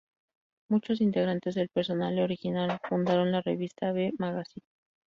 Muchos 0.67 0.99
integrantes 0.99 1.53
del 1.53 1.69
personal 1.69 2.17
original 2.17 2.79
fundaron 2.89 3.31
la 3.31 3.43
revista 3.43 3.91
"B 3.91 4.11
Magazine". 4.17 4.65